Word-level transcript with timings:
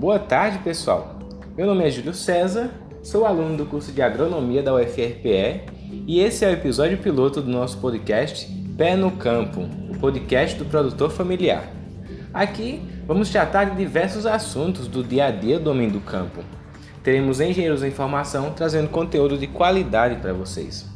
Boa 0.00 0.18
tarde, 0.18 0.60
pessoal. 0.60 1.18
Meu 1.54 1.66
nome 1.66 1.86
é 1.86 1.90
Júlio 1.90 2.14
César, 2.14 2.70
sou 3.02 3.26
aluno 3.26 3.54
do 3.54 3.66
curso 3.66 3.92
de 3.92 4.00
Agronomia 4.00 4.62
da 4.62 4.74
UFRPE 4.74 5.60
e 6.06 6.20
esse 6.20 6.42
é 6.42 6.48
o 6.48 6.52
episódio 6.52 6.96
piloto 6.96 7.42
do 7.42 7.50
nosso 7.50 7.76
podcast 7.76 8.50
Pé 8.78 8.96
no 8.96 9.10
Campo, 9.10 9.68
o 9.90 9.98
podcast 9.98 10.56
do 10.56 10.64
produtor 10.64 11.10
familiar. 11.10 11.68
Aqui 12.32 12.80
vamos 13.06 13.28
tratar 13.28 13.64
de 13.64 13.76
diversos 13.76 14.24
assuntos 14.24 14.88
do 14.88 15.04
dia 15.04 15.26
a 15.26 15.30
dia 15.30 15.58
do 15.58 15.70
homem 15.70 15.90
do 15.90 16.00
campo. 16.00 16.42
Teremos 17.02 17.38
engenheiros 17.38 17.82
da 17.82 17.88
informação 17.88 18.54
trazendo 18.56 18.88
conteúdo 18.88 19.36
de 19.36 19.48
qualidade 19.48 20.16
para 20.16 20.32
vocês. 20.32 20.89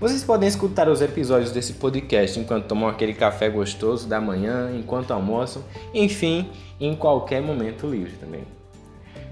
Vocês 0.00 0.22
podem 0.22 0.48
escutar 0.48 0.88
os 0.88 1.02
episódios 1.02 1.50
desse 1.50 1.72
podcast 1.72 2.38
enquanto 2.38 2.66
tomam 2.66 2.88
aquele 2.88 3.12
café 3.12 3.50
gostoso 3.50 4.06
da 4.06 4.20
manhã, 4.20 4.70
enquanto 4.72 5.10
almoçam, 5.10 5.64
enfim, 5.92 6.48
em 6.78 6.94
qualquer 6.94 7.42
momento 7.42 7.84
livre 7.88 8.12
também. 8.12 8.44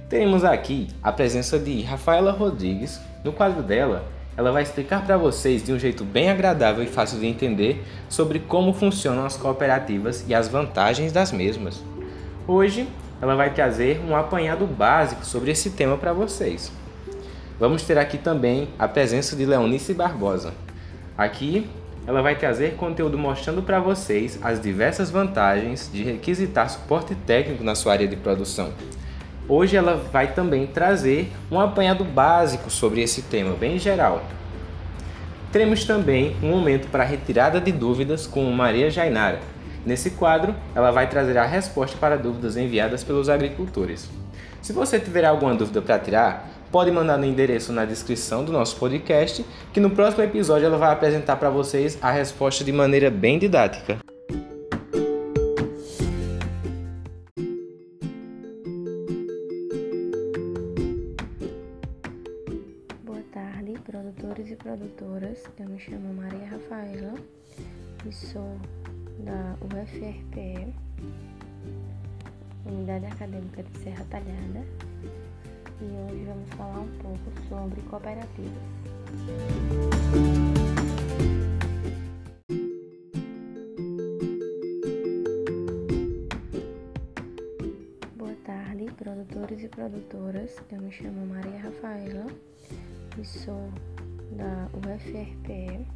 Teremos 0.09 0.45
aqui 0.45 0.89
a 1.01 1.13
presença 1.13 1.57
de 1.57 1.83
Rafaela 1.83 2.33
Rodrigues. 2.33 3.01
No 3.23 3.33
quadro 3.33 3.63
dela, 3.63 4.07
ela 4.37 4.51
vai 4.51 4.65
explicar 4.65 5.07
para 5.07 5.17
vocês 5.17 5.63
de 5.63 5.73
um 5.73 5.79
jeito 5.79 6.03
bem 6.03 6.31
agradável 6.31 6.83
e 6.83 6.89
fácil 6.89 7.21
de 7.21 7.27
entender 7.27 7.85
sobre 8.09 8.41
como 8.41 8.73
funcionam 8.73 9.25
as 9.25 9.37
cooperativas 9.37 10.25
e 10.27 10.35
as 10.35 10.49
vantagens 10.49 11.13
das 11.13 11.31
mesmas. 11.31 11.81
Hoje, 12.45 12.89
ela 13.23 13.37
vai 13.37 13.55
trazer 13.55 14.01
um 14.01 14.17
apanhado 14.17 14.67
básico 14.67 15.25
sobre 15.25 15.53
esse 15.53 15.71
tema 15.71 15.97
para 15.97 16.13
vocês. 16.13 16.73
Vamos 17.59 17.85
ter 17.85 17.97
aqui 17.97 18.19
também 18.19 18.69
a 18.79 18.87
presença 18.87 19.35
de 19.35 19.47
Leonice 19.47 19.95
Barbosa. 19.95 20.66
Aqui 21.17 21.67
ela 22.07 22.23
vai 22.23 22.37
trazer 22.37 22.75
conteúdo 22.75 23.19
mostrando 23.19 23.63
para 23.63 23.81
vocês 23.81 24.39
as 24.43 24.61
diversas 24.61 25.11
vantagens 25.11 25.91
de 25.93 26.05
requisitar 26.05 26.71
suporte 26.71 27.15
técnico 27.15 27.65
na 27.65 27.75
sua 27.75 27.93
área 27.93 28.07
de 28.07 28.17
produção. 28.17 28.73
Hoje 29.49 29.77
ela 29.77 29.97
vai 29.97 30.33
também 30.35 30.67
trazer 30.67 31.33
um 31.51 31.59
apanhado 31.59 32.05
básico 32.05 32.71
sobre 32.71 33.01
esse 33.01 33.23
tema, 33.23 33.55
bem 33.57 33.79
geral. 33.79 34.25
Teremos 35.51 35.85
também 35.85 36.37
um 36.43 36.51
momento 36.51 36.89
para 36.89 37.05
retirada 37.05 37.61
de 37.61 37.73
dúvidas 37.73 38.27
com 38.27 38.45
Maria 38.51 38.91
Jainara. 38.91 39.41
Nesse 39.87 40.11
quadro, 40.11 40.55
ela 40.75 40.91
vai 40.91 41.09
trazer 41.09 41.39
a 41.39 41.47
resposta 41.47 41.97
para 41.97 42.17
dúvidas 42.17 42.57
enviadas 42.57 43.03
pelos 43.03 43.29
agricultores. 43.29 44.11
Se 44.61 44.73
você 44.73 44.99
tiver 44.99 45.25
alguma 45.25 45.55
dúvida 45.55 45.81
para 45.81 45.99
tirar, 45.99 46.51
pode 46.77 46.91
mandar 46.91 47.17
no 47.17 47.25
endereço 47.25 47.73
na 47.73 47.87
descrição 47.87 48.45
do 48.45 48.53
nosso 48.53 48.77
podcast, 48.77 49.43
que 49.73 49.81
no 49.81 49.89
próximo 49.89 50.23
episódio 50.23 50.67
ela 50.67 50.77
vai 50.77 50.93
apresentar 50.93 51.37
para 51.37 51.49
vocês 51.49 51.97
a 52.03 52.11
resposta 52.11 52.63
de 52.63 52.71
maneira 52.71 53.11
bem 53.11 53.39
didática. 53.39 53.97
Boa 63.03 63.23
tarde, 63.33 63.73
produtores 63.83 64.51
e 64.51 64.57
produtoras. 64.57 65.45
Eu 65.59 65.71
me 65.71 65.79
chamo 65.79 66.13
Maria 66.13 66.47
Rafaela 66.47 67.15
e 68.07 68.13
sou 68.13 68.55
da 69.21 69.57
UFRPE, 69.65 70.75
Unidade 72.67 73.07
Acadêmica 73.07 73.63
de 73.63 73.79
Serra 73.79 74.05
Talhada, 74.11 74.63
e 75.81 75.85
hoje 75.85 76.25
vamos 76.25 76.49
falar 76.51 76.81
um 76.81 76.99
pouco 76.99 77.49
sobre 77.49 77.83
cooperativas. 77.83 78.53
Boa 88.17 88.35
tarde, 88.45 88.87
produtores 88.97 89.63
e 89.65 89.69
produtoras. 89.69 90.57
Eu 90.73 90.81
me 90.81 90.91
chamo 90.91 91.27
Maria 91.27 91.61
Rafaela 91.61 92.27
e 93.19 93.25
sou 93.25 93.71
da 94.33 94.69
UFRPE, 94.79 95.87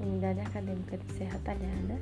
Unidade 0.00 0.40
Acadêmica 0.40 0.96
de 0.96 1.12
Serra 1.14 1.38
Talhada, 1.44 1.98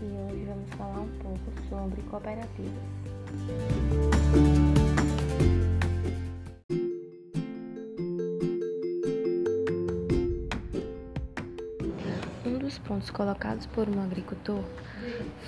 e 0.00 0.04
hoje 0.04 0.44
vamos 0.44 0.70
falar 0.74 1.00
um 1.00 1.18
pouco 1.20 1.68
sobre 1.68 2.02
cooperativas. 2.02 3.03
Um 12.46 12.58
dos 12.58 12.78
pontos 12.78 13.10
colocados 13.10 13.66
por 13.66 13.88
um 13.88 14.02
agricultor 14.02 14.62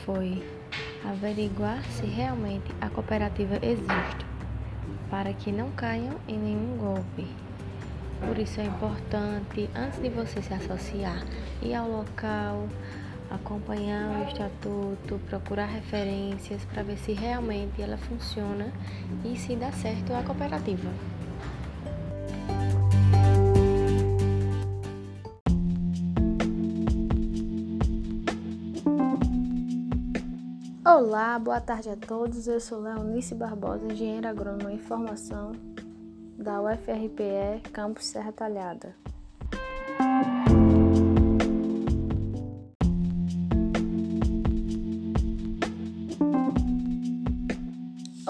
foi 0.05 0.43
averiguar 1.05 1.83
se 1.85 2.07
realmente 2.07 2.73
a 2.81 2.89
cooperativa 2.89 3.57
existe, 3.63 4.27
para 5.11 5.33
que 5.33 5.53
não 5.53 5.71
caiam 5.73 6.17
em 6.27 6.39
nenhum 6.39 6.77
golpe. 6.77 7.27
Por 8.27 8.39
isso 8.39 8.61
é 8.61 8.65
importante, 8.65 9.69
antes 9.75 10.01
de 10.01 10.09
você 10.09 10.41
se 10.41 10.55
associar, 10.55 11.23
ir 11.63 11.75
ao 11.75 11.89
local, 11.89 12.67
acompanhar 13.31 14.21
o 14.21 14.29
estatuto, 14.29 15.21
procurar 15.29 15.67
referências 15.67 16.65
para 16.67 16.83
ver 16.83 16.99
se 16.99 17.13
realmente 17.13 17.81
ela 17.81 17.97
funciona 17.97 18.73
e 19.25 19.37
se 19.37 19.57
dá 19.57 19.73
certo 19.73 20.13
a 20.15 20.23
cooperativa. 20.23 20.91
Olá, 30.85 31.39
boa 31.39 31.61
tarde 31.61 31.91
a 31.91 31.97
todos. 31.97 32.47
Eu 32.47 32.61
sou 32.61 32.81
Leonice 32.81 33.35
Barbosa, 33.35 33.87
engenheira 33.87 34.31
agrônoma 34.31 34.73
em 34.73 34.79
formação 34.79 35.53
da 36.39 36.61
UFRPE, 36.63 37.71
campus 37.73 38.07
Serra 38.07 38.33
Talhada. 38.33 38.95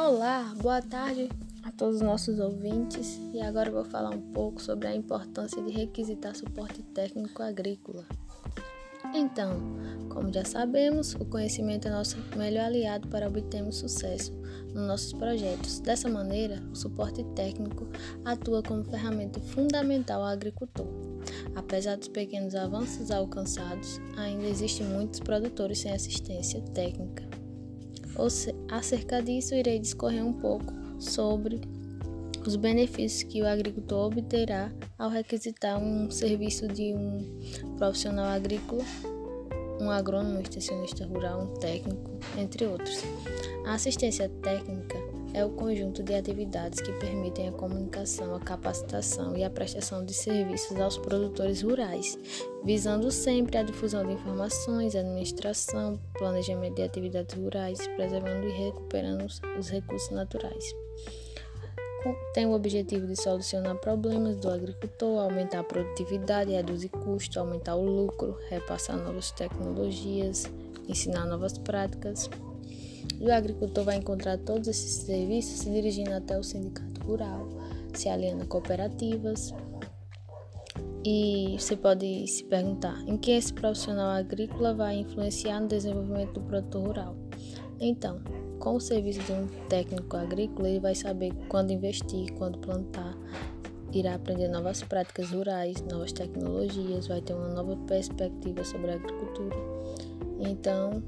Olá, 0.06 0.54
boa 0.62 0.80
tarde 0.80 1.28
a 1.64 1.72
todos 1.72 1.96
os 1.96 2.00
nossos 2.00 2.38
ouvintes 2.38 3.18
e 3.34 3.40
agora 3.40 3.72
vou 3.72 3.84
falar 3.84 4.10
um 4.10 4.20
pouco 4.20 4.62
sobre 4.62 4.86
a 4.86 4.94
importância 4.94 5.60
de 5.60 5.72
requisitar 5.72 6.32
suporte 6.36 6.80
técnico 6.80 7.42
agrícola. 7.42 8.06
Então, 9.12 9.60
como 10.08 10.32
já 10.32 10.44
sabemos, 10.44 11.16
o 11.16 11.24
conhecimento 11.24 11.88
é 11.88 11.90
nosso 11.90 12.18
melhor 12.36 12.66
aliado 12.66 13.08
para 13.08 13.26
obtermos 13.26 13.78
sucesso 13.78 14.32
nos 14.72 14.86
nossos 14.86 15.12
projetos. 15.12 15.80
Dessa 15.80 16.08
maneira, 16.08 16.62
o 16.70 16.76
suporte 16.76 17.24
técnico 17.34 17.88
atua 18.24 18.62
como 18.62 18.84
ferramenta 18.84 19.40
fundamental 19.40 20.20
ao 20.22 20.28
agricultor. 20.28 20.86
Apesar 21.56 21.96
dos 21.96 22.06
pequenos 22.06 22.54
avanços 22.54 23.10
alcançados, 23.10 24.00
ainda 24.16 24.46
existem 24.46 24.86
muitos 24.86 25.18
produtores 25.18 25.80
sem 25.80 25.92
assistência 25.92 26.60
técnica. 26.60 27.25
Acerca 28.70 29.22
disso, 29.22 29.54
irei 29.54 29.78
discorrer 29.78 30.24
um 30.24 30.32
pouco 30.32 30.72
sobre 30.98 31.60
os 32.46 32.56
benefícios 32.56 33.22
que 33.24 33.42
o 33.42 33.46
agricultor 33.46 34.06
obterá 34.06 34.72
ao 34.98 35.10
requisitar 35.10 35.78
um 35.78 36.10
serviço 36.10 36.68
de 36.68 36.94
um 36.94 37.40
profissional 37.76 38.26
agrícola, 38.26 38.84
um 39.80 39.90
agrônomo, 39.90 40.38
um 40.38 40.40
extensionista 40.40 41.04
rural, 41.06 41.42
um 41.42 41.54
técnico, 41.54 42.10
entre 42.38 42.66
outros. 42.66 43.02
A 43.66 43.74
assistência 43.74 44.28
técnica 44.42 44.96
é 45.36 45.44
o 45.44 45.50
conjunto 45.50 46.02
de 46.02 46.14
atividades 46.14 46.80
que 46.80 46.90
permitem 46.92 47.48
a 47.50 47.52
comunicação, 47.52 48.34
a 48.34 48.40
capacitação 48.40 49.36
e 49.36 49.44
a 49.44 49.50
prestação 49.50 50.02
de 50.02 50.14
serviços 50.14 50.80
aos 50.80 50.96
produtores 50.96 51.60
rurais, 51.60 52.18
visando 52.64 53.10
sempre 53.10 53.58
a 53.58 53.62
difusão 53.62 54.06
de 54.06 54.14
informações, 54.14 54.96
administração, 54.96 56.00
planejamento 56.14 56.76
de 56.76 56.82
atividades 56.82 57.36
rurais, 57.36 57.86
preservando 57.96 58.48
e 58.48 58.50
recuperando 58.50 59.26
os 59.58 59.68
recursos 59.68 60.10
naturais. 60.10 60.74
Tem 62.32 62.46
o 62.46 62.52
objetivo 62.52 63.06
de 63.06 63.20
solucionar 63.20 63.76
problemas 63.76 64.36
do 64.36 64.48
agricultor, 64.48 65.20
aumentar 65.20 65.58
a 65.58 65.64
produtividade, 65.64 66.52
reduzir 66.52 66.88
custos, 66.88 67.36
aumentar 67.36 67.74
o 67.74 67.84
lucro, 67.84 68.38
repassar 68.48 68.96
novas 68.96 69.32
tecnologias, 69.32 70.50
ensinar 70.88 71.26
novas 71.26 71.58
práticas. 71.58 72.30
E 73.20 73.24
o 73.26 73.32
agricultor 73.32 73.84
vai 73.84 73.96
encontrar 73.96 74.38
todos 74.38 74.68
esses 74.68 75.02
serviços 75.02 75.60
se 75.60 75.70
dirigindo 75.70 76.12
até 76.12 76.38
o 76.38 76.42
sindicato 76.42 77.00
rural, 77.02 77.48
se 77.94 78.08
aliando 78.08 78.42
a 78.42 78.46
cooperativas. 78.46 79.54
E 81.04 81.56
você 81.58 81.76
pode 81.76 82.26
se 82.26 82.44
perguntar 82.44 83.00
em 83.06 83.16
que 83.16 83.30
esse 83.30 83.52
profissional 83.52 84.10
agrícola 84.10 84.74
vai 84.74 84.98
influenciar 84.98 85.60
no 85.60 85.68
desenvolvimento 85.68 86.34
do 86.34 86.40
produtor 86.40 86.88
rural. 86.88 87.16
Então, 87.80 88.20
com 88.58 88.74
o 88.74 88.80
serviço 88.80 89.20
de 89.20 89.32
um 89.32 89.46
técnico 89.68 90.16
agrícola, 90.16 90.68
ele 90.68 90.80
vai 90.80 90.94
saber 90.94 91.32
quando 91.48 91.70
investir, 91.70 92.32
quando 92.34 92.58
plantar, 92.58 93.16
irá 93.92 94.14
aprender 94.14 94.48
novas 94.48 94.82
práticas 94.82 95.30
rurais, 95.30 95.80
novas 95.82 96.12
tecnologias, 96.12 97.06
vai 97.06 97.20
ter 97.20 97.34
uma 97.34 97.48
nova 97.48 97.76
perspectiva 97.86 98.64
sobre 98.64 98.90
a 98.90 98.94
agricultura. 98.94 99.56
Então, 100.40 101.02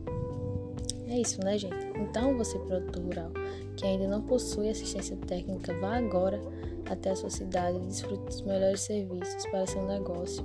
É 1.08 1.20
isso, 1.20 1.40
né, 1.42 1.56
gente? 1.56 1.86
Então, 1.96 2.36
você, 2.36 2.58
produtor 2.58 3.02
rural, 3.02 3.30
que 3.76 3.86
ainda 3.86 4.06
não 4.06 4.20
possui 4.20 4.68
assistência 4.68 5.16
técnica, 5.16 5.72
vá 5.80 5.96
agora 5.96 6.38
até 6.90 7.10
a 7.10 7.16
sua 7.16 7.30
cidade 7.30 7.78
e 7.78 7.86
desfrute 7.86 8.24
dos 8.24 8.42
melhores 8.42 8.80
serviços 8.82 9.46
para 9.50 9.66
seu 9.66 9.86
negócio. 9.86 10.44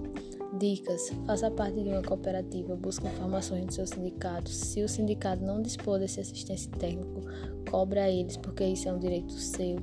Dicas: 0.57 1.11
faça 1.25 1.51
parte 1.51 1.81
de 1.81 1.89
uma 1.89 2.01
cooperativa, 2.01 2.75
busque 2.75 3.07
informações 3.07 3.65
do 3.65 3.73
seu 3.73 3.87
sindicato. 3.87 4.49
Se 4.49 4.81
o 4.83 4.87
sindicato 4.87 5.43
não 5.43 5.61
dispor 5.61 5.99
desse 5.99 6.21
assistência 6.21 6.71
técnico, 6.71 7.21
cobre 7.69 7.99
a 7.99 8.09
eles, 8.09 8.37
porque 8.37 8.63
isso 8.63 8.87
é 8.87 8.93
um 8.93 8.99
direito 8.99 9.33
seu. 9.33 9.77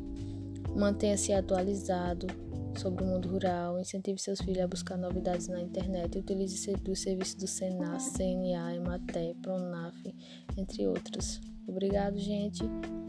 Mantenha-se 0.75 1.33
atualizado 1.33 2.27
sobre 2.77 3.05
o 3.05 3.07
mundo 3.07 3.29
rural, 3.29 3.79
incentive 3.79 4.19
seus 4.19 4.41
filhos 4.41 4.63
a 4.63 4.67
buscar 4.67 4.97
novidades 4.97 5.49
na 5.49 5.61
internet, 5.61 6.19
utilize 6.19 6.55
os 6.89 7.01
serviços 7.01 7.35
do 7.35 7.47
Senas, 7.47 8.13
CNA, 8.17 8.75
Ematé, 8.75 9.35
Pronaf, 9.43 9.97
entre 10.57 10.87
outros. 10.87 11.41
Obrigado, 11.67 12.19
gente. 12.19 12.63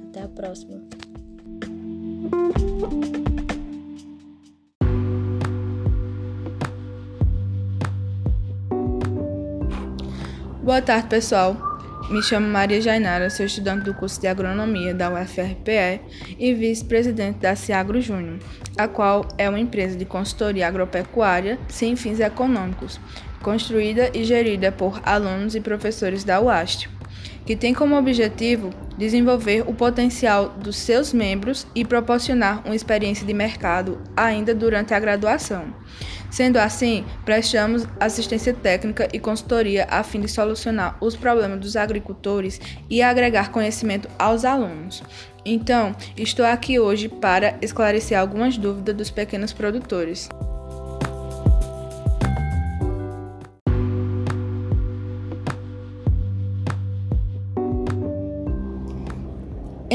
Até 0.09 0.23
a 0.23 0.27
próxima. 0.27 0.81
Boa 10.63 10.81
tarde, 10.81 11.09
pessoal. 11.09 11.70
Me 12.11 12.21
chamo 12.21 12.45
Maria 12.45 12.81
Jainara, 12.81 13.29
sou 13.29 13.45
estudante 13.45 13.85
do 13.85 13.93
curso 13.93 14.19
de 14.19 14.27
Agronomia 14.27 14.93
da 14.93 15.09
UFRPE 15.09 16.01
e 16.37 16.53
vice-presidente 16.53 17.39
da 17.39 17.55
Ciagro 17.55 18.01
Júnior, 18.01 18.37
a 18.77 18.85
qual 18.85 19.25
é 19.37 19.47
uma 19.47 19.61
empresa 19.61 19.97
de 19.97 20.03
consultoria 20.03 20.67
agropecuária 20.67 21.57
sem 21.69 21.95
fins 21.95 22.19
econômicos, 22.19 22.99
construída 23.41 24.11
e 24.13 24.25
gerida 24.25 24.73
por 24.73 24.99
alunos 25.05 25.55
e 25.55 25.61
professores 25.61 26.25
da 26.25 26.41
UAST, 26.41 26.89
que 27.45 27.55
tem 27.55 27.73
como 27.73 27.97
objetivo 27.97 28.69
desenvolver 28.97 29.63
o 29.67 29.73
potencial 29.73 30.49
dos 30.49 30.75
seus 30.75 31.11
membros 31.11 31.65
e 31.73 31.83
proporcionar 31.83 32.61
uma 32.65 32.75
experiência 32.75 33.25
de 33.25 33.33
mercado 33.33 33.99
ainda 34.15 34.53
durante 34.53 34.93
a 34.93 34.99
graduação. 34.99 35.73
Sendo 36.29 36.57
assim, 36.57 37.03
prestamos 37.25 37.85
assistência 37.99 38.53
técnica 38.53 39.09
e 39.11 39.19
consultoria 39.19 39.85
a 39.89 40.01
fim 40.01 40.21
de 40.21 40.29
solucionar 40.29 40.97
os 41.01 41.15
problemas 41.15 41.59
dos 41.59 41.75
agricultores 41.75 42.61
e 42.89 43.01
agregar 43.01 43.51
conhecimento 43.51 44.07
aos 44.17 44.45
alunos. 44.45 45.03
Então, 45.44 45.94
estou 46.15 46.45
aqui 46.45 46.79
hoje 46.79 47.09
para 47.09 47.57
esclarecer 47.61 48.17
algumas 48.17 48.57
dúvidas 48.57 48.95
dos 48.95 49.09
pequenos 49.09 49.51
produtores. 49.51 50.29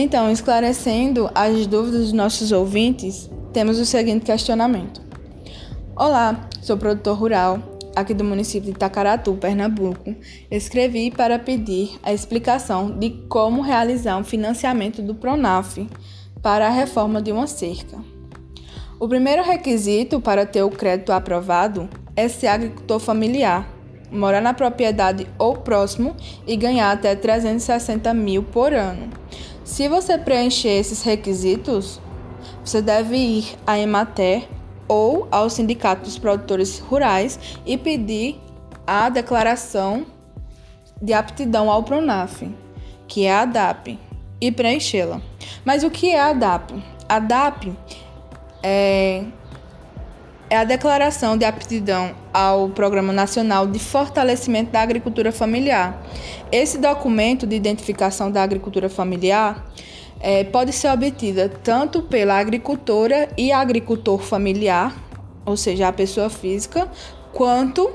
Então, 0.07 0.31
esclarecendo 0.31 1.29
as 1.35 1.67
dúvidas 1.67 2.03
dos 2.03 2.13
nossos 2.13 2.53
ouvintes, 2.53 3.29
temos 3.53 3.77
o 3.81 3.85
seguinte 3.85 4.25
questionamento. 4.25 5.03
Olá, 5.97 6.49
sou 6.63 6.77
produtor 6.77 7.19
rural 7.19 7.59
aqui 7.97 8.15
do 8.15 8.23
município 8.23 8.71
de 8.71 8.77
Itacaratu, 8.77 9.35
Pernambuco. 9.35 10.15
Escrevi 10.49 11.11
para 11.11 11.41
pedir 11.41 11.99
a 12.05 12.13
explicação 12.13 12.97
de 12.97 13.11
como 13.29 13.63
realizar 13.63 14.17
um 14.17 14.23
financiamento 14.23 15.03
do 15.03 15.13
Pronaf 15.13 15.77
para 16.41 16.69
a 16.69 16.71
reforma 16.71 17.21
de 17.21 17.33
uma 17.33 17.49
cerca. 17.49 17.99
O 19.01 19.09
primeiro 19.09 19.43
requisito 19.43 20.21
para 20.21 20.47
ter 20.47 20.63
o 20.63 20.71
crédito 20.71 21.11
aprovado 21.11 21.89
é 22.15 22.29
ser 22.29 22.47
agricultor 22.47 23.01
familiar, 23.01 23.69
morar 24.13 24.41
na 24.41 24.55
propriedade 24.55 25.27
ou 25.37 25.57
próximo 25.57 26.15
e 26.47 26.57
ganhar 26.57 26.93
até 26.93 27.17
360 27.17 28.15
mil 28.15 28.45
por 28.45 28.73
ano. 28.73 29.11
Se 29.67 29.89
você 29.89 30.17
preencher 30.17 30.69
esses 30.69 31.03
requisitos, 31.03 32.01
você 32.65 32.81
deve 32.81 33.17
ir 33.17 33.57
à 33.67 33.77
Emater 33.77 34.49
ou 34.87 35.27
ao 35.29 35.51
Sindicato 35.51 36.03
dos 36.03 36.17
Produtores 36.17 36.79
Rurais 36.79 37.59
e 37.67 37.77
pedir 37.77 38.41
a 38.87 39.09
declaração 39.09 40.07
de 41.03 41.13
aptidão 41.13 41.69
ao 41.69 41.83
Pronaf, 41.83 42.49
que 43.09 43.27
é 43.27 43.35
a 43.35 43.45
DAP, 43.45 43.99
e 44.41 44.53
preenchê-la. 44.53 45.21
Mas 45.65 45.83
o 45.83 45.91
que 45.91 46.11
é 46.11 46.21
a 46.21 46.33
DAP? 46.33 46.71
A 47.09 47.19
DAP 47.19 47.77
é, 48.63 49.25
é 50.49 50.57
a 50.57 50.65
declaração 50.65 51.37
de 51.37 51.45
aptidão 51.45 52.15
ao 52.33 52.69
Programa 52.69 53.13
Nacional 53.13 53.67
de 53.67 53.79
Fortalecimento 53.79 54.71
da 54.71 54.81
Agricultura 54.81 55.33
Familiar. 55.33 56.01
Esse 56.53 56.79
documento 56.79 57.47
de 57.47 57.57
identificação 57.57 58.31
da 58.31 58.43
agricultura 58.43 58.89
familiar 58.89 59.67
é, 60.21 60.45
pode 60.45 60.73
ser 60.73 60.89
obtida 60.89 61.49
tanto 61.49 62.03
pela 62.03 62.39
agricultora 62.39 63.29
e 63.37 63.51
agricultor 63.51 64.21
familiar, 64.21 64.95
ou 65.45 65.57
seja, 65.57 65.89
a 65.89 65.93
pessoa 65.93 66.31
física, 66.31 66.89
quanto 67.33 67.91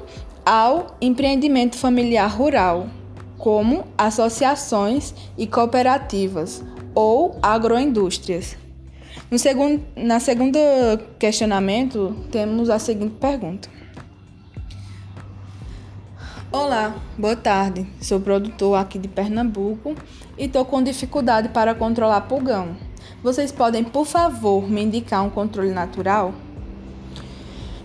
ao 0.45 0.97
empreendimento 1.00 1.77
familiar 1.77 2.27
rural, 2.27 2.88
como 3.38 3.86
associações 3.97 5.13
e 5.38 5.47
cooperativas 5.47 6.62
ou 6.94 7.38
agroindústrias. 7.42 8.61
No 9.31 9.39
segundo, 9.39 9.81
na 9.95 10.19
segunda 10.19 10.60
questionamento, 11.18 12.13
temos 12.30 12.69
a 12.69 12.78
seguinte 12.78 13.16
pergunta. 13.18 13.69
Olá, 16.51 16.98
boa 17.18 17.38
tarde. 17.38 17.88
Sou 18.01 18.19
produtor 18.19 18.78
aqui 18.78 19.00
de 19.00 19.07
Pernambuco 19.07 19.95
e 20.38 20.48
estou 20.48 20.66
com 20.66 20.83
dificuldade 20.83 21.48
para 21.48 21.74
controlar 21.74 22.19
pulgão. 22.28 22.75
Vocês 23.24 23.54
podem, 23.54 23.86
por 23.86 24.06
favor, 24.06 24.69
me 24.69 24.83
indicar 24.83 25.24
um 25.24 25.30
controle 25.30 25.72
natural? 25.72 26.33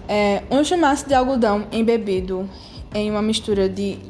É, 0.09 0.43
um 0.51 0.65
chumaço 0.65 1.07
de 1.07 1.15
algodão 1.15 1.69
embebido 1.71 2.51
em 2.93 3.09
uma 3.09 3.23
mistura 3.23 3.69
de 3.69 4.01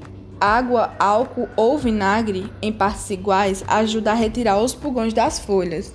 água, 0.40 0.94
álcool 0.98 1.50
ou 1.54 1.76
vinagre 1.76 2.50
em 2.62 2.72
partes 2.72 3.10
iguais 3.10 3.62
ajuda 3.68 4.12
a 4.12 4.14
retirar 4.14 4.58
os 4.58 4.74
pulgões 4.74 5.12
das 5.12 5.38
folhas. 5.38 5.92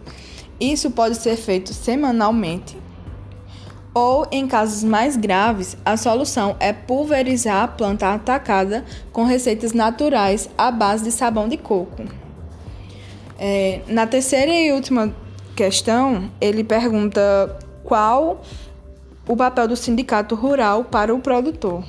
Isso 0.61 0.91
pode 0.91 1.15
ser 1.15 1.35
feito 1.35 1.73
semanalmente 1.73 2.77
ou, 3.93 4.25
em 4.31 4.47
casos 4.47 4.83
mais 4.83 5.17
graves, 5.17 5.75
a 5.83 5.97
solução 5.97 6.55
é 6.59 6.71
pulverizar 6.71 7.63
a 7.63 7.67
planta 7.67 8.13
atacada 8.13 8.85
com 9.11 9.25
receitas 9.25 9.74
naturais 9.74 10.50
à 10.57 10.71
base 10.71 11.03
de 11.03 11.12
sabão 11.12 11.50
de 11.50 11.57
coco. 11.57 12.03
É, 13.38 13.81
na 13.88 14.07
terceira 14.07 14.51
e 14.51 14.71
última 14.71 15.13
questão, 15.55 16.31
ele 16.39 16.63
pergunta 16.63 17.59
qual 17.83 18.41
o 19.27 19.36
papel 19.36 19.67
do 19.67 19.75
sindicato 19.75 20.36
rural 20.36 20.86
para 20.86 21.13
o 21.13 21.19
produtor. 21.19 21.83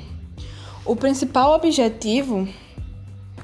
O 0.84 0.96
principal 0.96 1.54
objetivo 1.54 2.48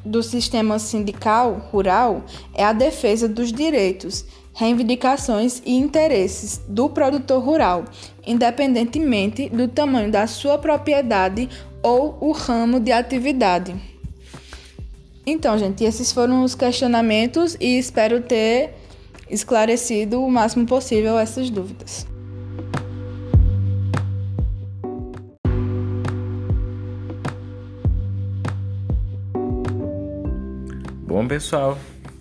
do 0.05 0.21
sistema 0.23 0.81
sindical 0.81 1.69
rural 1.71 2.25
é 2.55 2.65
a 2.65 2.73
defesa 2.73 3.29
dos 3.29 3.53
direitos 3.53 4.25
reivindicações 4.59 5.63
e 5.65 5.77
interesses 5.77 6.61
do 6.67 6.89
produtor 6.89 7.41
rural, 7.41 7.85
independentemente 8.27 9.49
do 9.49 9.69
tamanho 9.69 10.11
da 10.11 10.27
sua 10.27 10.59
propriedade 10.59 11.49
ou 11.81 12.19
o 12.21 12.33
ramo 12.33 12.81
de 12.81 12.91
atividade. 12.91 13.73
Então, 15.25 15.57
gente, 15.57 15.85
esses 15.85 16.11
foram 16.11 16.43
os 16.43 16.57
questionamentos 16.57 17.57
e 17.61 17.79
espero 17.79 18.21
ter 18.21 18.75
esclarecido 19.31 20.21
o 20.21 20.29
máximo 20.29 20.67
possível 20.67 21.17
essas 21.17 21.49
dúvidas. 21.51 22.05
Bom, 31.07 31.29
pessoal, 31.29 31.79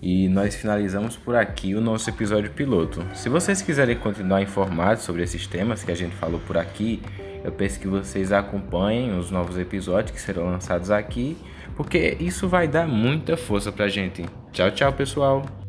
e 0.07 0.29
nós 0.29 0.55
finalizamos 0.55 1.17
por 1.17 1.35
aqui 1.35 1.75
o 1.75 1.81
nosso 1.81 2.09
episódio 2.09 2.49
piloto. 2.51 3.03
Se 3.13 3.27
vocês 3.27 3.61
quiserem 3.61 3.97
continuar 3.97 4.41
informados 4.41 5.03
sobre 5.03 5.21
esses 5.21 5.45
temas 5.47 5.83
que 5.83 5.91
a 5.91 5.95
gente 5.95 6.15
falou 6.15 6.39
por 6.47 6.57
aqui, 6.57 7.01
eu 7.43 7.51
peço 7.51 7.77
que 7.77 7.89
vocês 7.89 8.31
acompanhem 8.31 9.19
os 9.19 9.29
novos 9.29 9.57
episódios 9.57 10.11
que 10.11 10.21
serão 10.21 10.45
lançados 10.45 10.91
aqui, 10.91 11.35
porque 11.75 12.15
isso 12.21 12.47
vai 12.47 12.69
dar 12.69 12.87
muita 12.87 13.35
força 13.35 13.69
pra 13.69 13.89
gente. 13.89 14.23
Tchau, 14.53 14.71
tchau, 14.71 14.93
pessoal! 14.93 15.66